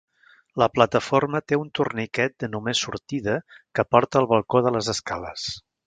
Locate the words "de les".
4.69-4.95